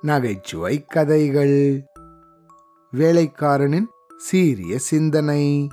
நகைச்சுவை 0.00 0.84
கதைகள். 0.84 1.84
வேலைக்காரனின் 2.90 3.88
சீரிய 4.16 4.78
சிந்தனை. 4.78 5.68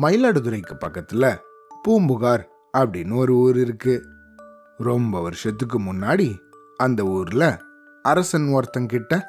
மயிலாடுதுறைக்கு 0.00 0.78
பக்கத்துல 0.86 1.36
பூம்புகார் 1.82 2.48
அப்படின்னு 2.78 3.16
ஒரு 3.16 3.34
ஊர் 3.34 3.58
இருக்கு. 3.58 4.04
ரொம்ப 4.78 5.22
வருஷத்துக்கு 5.22 5.80
முன்னாடி 5.80 6.38
அந்த 6.76 7.02
ஊர்ல 7.02 7.60
அரசன் 8.02 8.54
ஒருத்தங்கிட்ட 8.54 9.22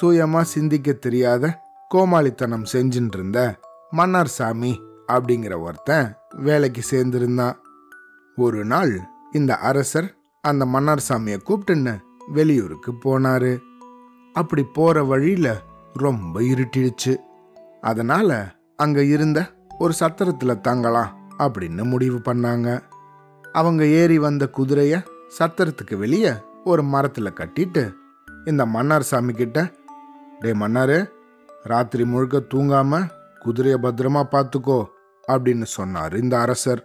சுயமா 0.00 0.40
சிந்திக்க 0.40 0.92
தெரியாத 0.92 1.60
கோமாளித்தனம் 1.94 2.66
செஞ்சுட்டு 2.72 3.14
இருந்த 3.14 3.58
மன்னார் 3.90 4.28
சாமி 4.28 4.82
அப்படிங்கிற 5.08 5.60
ஒருத்தன் 5.60 6.16
வேலைக்கு 6.36 6.82
சேர்ந்திருந்தான். 6.90 7.56
ஒரு 8.36 8.64
நாள் 8.64 9.00
இந்த 9.32 9.56
அரசர் 9.56 10.17
அந்த 10.42 10.66
மன்னார் 10.66 11.04
சாமியை 11.08 11.38
கூப்பிட்டுன்னு 11.44 11.98
வெளியூருக்கு 12.26 12.92
போனாரு. 12.92 13.58
அப்படி 14.32 14.62
போற 14.62 15.04
வழியில 15.04 15.62
ரொம்ப 15.94 16.40
இருட்டிடுச்சு. 16.40 17.16
அதனால 17.80 18.54
அங்க 18.76 19.04
இருந்த 19.04 19.52
ஒரு 19.78 19.94
சத்திரத்துல 20.00 20.60
தங்கலாம் 20.60 21.30
அப்படின்னு 21.38 21.82
முடிவு 21.84 22.18
பண்ணாங்க. 22.18 22.80
அவங்க 23.52 23.86
ஏறி 23.86 24.18
வந்த 24.18 24.50
குதிரைய 24.56 25.04
சத்திரத்துக்கு 25.38 25.96
வெளியே 25.96 26.32
ஒரு 26.64 26.82
மரத்துல 26.82 27.32
கட்டிட்டு 27.32 27.92
இந்த 28.44 28.66
மன்னார் 28.66 29.02
சாமி 29.02 29.32
கிட்ட 29.32 29.72
டே 30.40 30.52
மன்னாரு 30.52 31.08
ராத்திரி 31.62 32.04
முழுக்க 32.04 32.42
தூங்காம 32.54 33.10
குதிரைய 33.44 33.76
பத்திரமா 33.82 34.22
பார்த்துக்கோ 34.32 34.84
அப்படின்னு 35.28 35.62
சொன்னார் 35.62 36.16
இந்த 36.16 36.40
அரசர். 36.40 36.82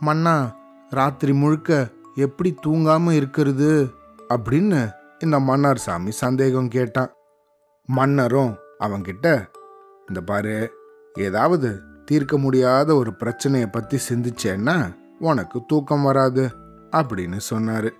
மன்னா 0.00 0.56
ராத்திரி 0.90 1.32
முழுக்க 1.32 1.88
எப்படி 2.20 2.54
தூங்காம 2.66 3.10
இருக்கிறது? 3.10 3.90
அப்படின்னு 4.28 4.90
இந்த 5.18 5.40
மன்னார் 5.40 5.78
சாமி 5.78 6.10
சந்தேகம் 6.10 6.68
கேட்டான். 6.68 7.12
மன்னரும் 7.86 8.56
அவன்கிட்ட 8.80 9.46
இந்த 10.08 10.20
பாரு 10.26 10.70
ஏதாவது 11.14 11.80
தீர்க்க 12.04 12.38
முடியாத 12.38 12.94
ஒரு 12.94 13.14
பிரச்சனையை 13.14 13.68
பத்தி 13.68 13.98
சிந்திச்சேன்னா 14.08 14.76
உனக்கு 15.20 15.60
தூக்கம் 15.66 16.02
வராது 16.02 16.50
அப்படின்னு 16.90 17.40
சொன்னாரு. 17.50 17.90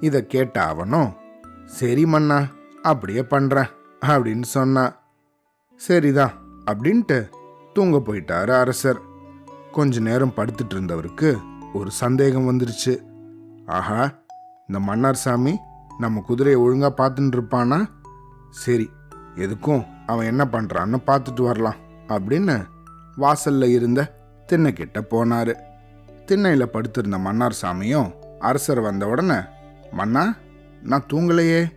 இதை 0.00 0.26
கேட்ட 0.26 0.64
அவனும் 0.64 1.12
சரி 1.64 2.06
மன்னா 2.06 2.44
அப்படியே 2.82 3.22
பண்றேன் 3.22 3.68
அப்படின்னு 4.00 4.42
சொன்னான். 4.42 4.94
சரிதான் 5.76 6.32
அப்படின்ட்டு 6.70 7.28
தூங்க 7.72 7.96
போயிட்டாரு 7.98 8.50
அரசர். 8.50 9.00
கொஞ்ச 9.72 10.00
நேரம் 10.00 10.32
படுத்துட்டு 10.36 10.74
இருந்தவருக்கு 10.74 11.30
ஒரு 11.74 11.90
சந்தேகம் 11.90 12.48
வந்துருச்சு. 12.48 12.94
ஆஹா 13.68 14.10
இந்த 14.68 14.78
மன்னார் 14.78 15.14
சாமி 15.14 15.58
நம்ம 15.98 16.20
குதிரையை 16.20 16.60
ஒழுங்காக 16.60 16.92
பார்த்துட்டு 16.98 17.36
இருப்பானா 17.36 17.88
சரி 18.50 18.90
எதுக்கும் 19.34 19.86
அவன் 20.06 20.26
என்ன 20.26 20.44
பண்ணுறான்னு 20.44 20.98
பார்த்துட்டு 21.06 21.42
வரலாம் 21.42 21.76
அப்படின்னு 22.08 22.66
வாசல்ல 23.16 23.64
இருந்த 23.64 24.14
திண்ணை 24.46 24.72
கிட்ட 24.72 25.00
போனாரு. 25.00 25.54
திண்ணையில 26.26 26.64
படுத்திருந்த 26.64 27.18
மன்னார் 27.18 27.56
சாமியும் 27.62 28.14
அரசர் 28.38 28.80
வந்த 28.80 29.06
உடனே 29.08 29.38
மன்னா 29.90 30.36
நான் 30.82 31.06
தூங்கலையே. 31.12 31.72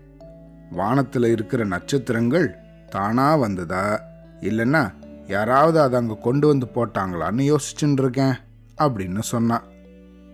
வானத்தில் 0.72 1.24
இருக்கிற 1.24 1.66
நட்சத்திரங்கள் 1.66 2.56
தானா 2.90 3.36
வந்ததா? 3.36 4.02
இல்லைன்னா 4.42 4.94
யாராவது 5.28 5.82
அதை 5.82 6.00
அங்கே 6.00 6.18
கொண்டு 6.22 6.48
வந்து 6.48 6.68
போட்டாங்களான்னு 6.76 7.56
யோசிச்சுட்டு 7.56 8.02
இருக்கேன் 8.02 8.36
அப்படின்னு 8.82 9.20
சொன்னான் 9.20 9.64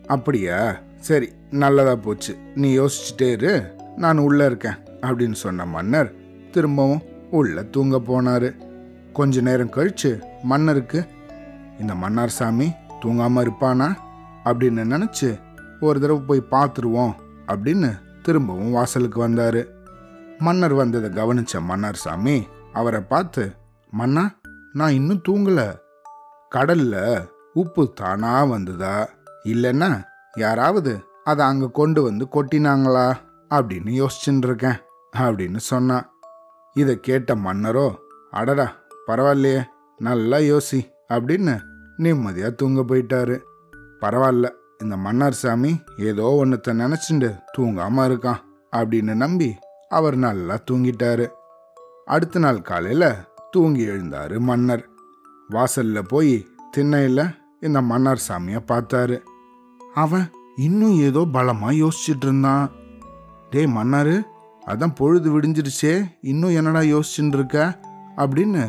அப்படியா? 0.07 0.79
சரி 1.07 1.31
நல்லதா 1.51 1.95
போச்சு. 1.95 2.37
நீ 2.55 2.79
யோசிச்சுட்டே 2.79 3.31
இரு. 3.31 3.75
நான் 3.95 4.17
உள்ள 4.17 4.45
இருக்கேன் 4.45 4.75
அப்படின்னு 5.01 5.33
சொன்ன 5.33 5.65
மன்னர் 5.65 6.13
திரும்பவும் 6.51 7.01
உள்ள 7.31 7.63
தூங்க 7.63 7.97
போனாரு. 7.97 8.49
கொஞ்ச 9.13 9.41
நேரம் 9.41 9.71
கழிச்சு 9.71 10.21
மன்னருக்கு 10.43 11.07
இந்த 11.79 11.95
மன்னார் 11.95 12.29
சாமி 12.29 12.71
தூங்காம 13.01 13.43
இருப்பானா? 13.43 13.95
அப்படின்னு 14.45 14.83
நினைச்சு 14.93 15.39
ஒரு 15.79 15.99
தடவை 15.99 16.23
போய் 16.23 16.47
பார்த்துருவோம் 16.51 17.13
அப்படின்னு 17.47 17.99
திரும்பவும் 18.21 18.71
வாசலுக்கு 18.71 19.27
வந்தாரு. 19.27 19.65
மன்னர் 20.37 20.73
வந்ததை 20.73 21.09
கவனிச்ச 21.09 21.61
மன்னார் 21.61 21.95
சாமி 21.95 22.47
அவரை 22.73 23.01
பார்த்து 23.01 23.51
மன்னா 23.91 24.31
நான் 24.73 24.93
இன்னும் 24.93 25.21
தூங்கல. 25.29 25.75
கடல்ல 26.55 27.25
உப்பு 27.53 27.93
தானா 27.93 28.43
வந்ததா? 28.43 29.09
இல்லைன்னா 29.43 30.03
யாராவது 30.37 30.93
அதை 31.23 31.45
அங்கே 31.45 31.67
கொண்டு 31.79 31.99
வந்து 32.01 32.25
கொட்டினாங்களா 32.35 33.07
அப்படின்னு 33.51 33.91
யோசிச்சுட்டு 34.01 34.47
இருக்கேன் 34.49 34.79
அப்படின்னு 35.13 35.59
சொன்னான் 35.71 36.05
இதை 36.75 36.93
கேட்ட 36.99 37.35
மன்னரோ 37.45 37.87
அடடா 38.31 38.67
பரவாயில்லையே 39.07 39.61
நல்லா 39.99 40.37
யோசி 40.51 40.79
அப்படின்னு 41.13 41.53
நிம்மதியாக 41.97 42.57
தூங்க 42.61 42.81
போயிட்டாரு. 42.81 43.35
பரவாயில்ல 44.01 44.47
இந்த 44.83 44.95
மன்னார் 45.05 45.37
சாமி 45.41 45.71
ஏதோ 46.09 46.25
ஒன்றத்தை 46.41 46.73
நினச்சிண்டு 46.81 47.29
தூங்காமல் 47.55 48.07
இருக்கான் 48.09 48.43
அப்படின்னு 48.73 49.13
நம்பி 49.15 49.49
அவர் 49.89 50.17
நல்லா 50.25 50.55
தூங்கிட்டாரு. 50.69 51.25
அடுத்த 52.05 52.39
நாள் 52.39 52.59
காலையில் 52.61 53.09
தூங்கி 53.51 53.83
எழுந்தாரு 53.89 54.37
மன்னர். 54.39 54.83
வாசலில் 55.49 56.09
போய் 56.11 56.35
திண்ணையில் 56.71 57.23
இந்த 57.59 57.81
மன்னார் 57.81 58.25
சாமியை 58.27 58.61
பார்த்தாரு. 58.71 59.17
அவன் 60.03 60.25
இன்னும் 60.55 60.95
ஏதோ 60.99 61.19
பலமா 61.33 61.69
யோசிச்சுட்டு 61.81 62.25
இருந்தான் 62.25 62.71
டேய் 63.49 63.73
மன்னாரு 63.75 64.15
அதான் 64.65 64.95
பொழுது 64.95 65.39
விடிஞ்சிருச்சே 65.39 66.05
இன்னும் 66.21 66.55
என்னடா 66.55 66.79
யோசிச்சுட்டு 66.79 67.37
இருக்க 67.37 67.79
அப்படின்னு 68.15 68.63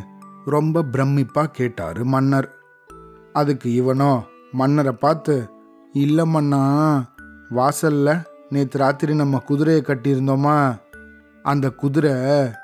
ரொம்ப 0.45 0.83
பிரமிப்பா 0.83 1.45
கேட்டாரு 1.45 2.05
மன்னர். 2.05 2.49
அதுக்கு 3.33 3.69
இவனோ 3.71 4.23
மன்னரை 4.53 4.93
பார்த்து 4.93 5.51
இல்லை 5.93 6.25
மன்னா 6.25 6.63
வாசல்ல 7.51 8.25
நேற்று 8.49 8.79
ராத்திரி 8.79 9.15
நம்ம 9.15 9.39
குதிரையை 9.39 9.83
கட்டியிருந்தோமா? 9.87 10.79
அந்த 11.43 11.71
குதிரை 11.71 12.15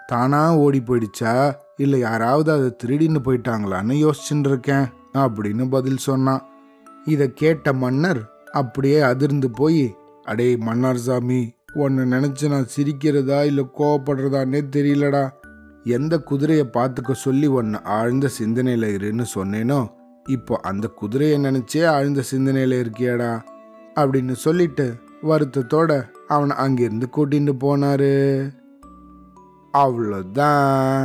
தானா 0.06 0.56
ஓடி 0.56 0.80
போயிடுச்சா? 0.80 1.32
இல்லை 1.76 2.00
யாராவது 2.00 2.52
அதை 2.52 2.76
திருடின்னு 2.82 3.20
போயிட்டாங்களான்னு 3.24 3.94
யோசிச்சுட்டு 4.04 4.48
இருக்கேன் 4.48 4.86
அப்படின்னு 5.14 5.70
பதில் 5.70 6.04
சொன்னான். 6.08 6.44
இதை 7.04 7.32
கேட்ட 7.32 7.72
மன்னர் 7.72 8.22
அப்படியே 8.54 8.98
அதிர்ந்து 9.00 9.50
போய் 9.50 9.84
அடே 10.24 10.48
மன்னார் 10.56 11.00
சாமி 11.06 11.40
உன்னை 11.74 12.02
நினச்சி 12.12 12.48
நான் 12.48 12.72
சிரிக்கிறதா 12.76 13.38
இல்லை 13.44 13.64
கோவப்படுறதானே 13.78 14.60
தெரியலடா. 14.76 15.24
எந்த 15.96 16.14
குதிரையை 16.18 16.66
பார்த்துக்க 16.72 17.12
சொல்லி 17.24 17.46
உன்னை 17.46 17.78
ஆழ்ந்த 17.96 18.28
சிந்தனையில் 18.28 18.88
இருன்னு 18.98 19.24
சொன்னேனோ 19.34 19.80
இப்போ 20.28 20.54
அந்த 20.62 20.86
குதிரையை 21.00 21.38
நினைச்சே 21.38 21.82
ஆழ்ந்த 21.86 22.20
சிந்தனையில் 22.22 22.76
இருக்கியாடா 22.82 23.32
அப்படின்னு 23.94 24.34
சொல்லிட்டு 24.44 24.86
வருத்தத்தோட 25.22 25.90
அவனை 26.28 26.56
அங்கிருந்து 26.56 27.06
கூட்டிகிட்டு 27.16 27.54
போனாரு. 27.64 28.14
அவ்வளோதான் 29.74 31.02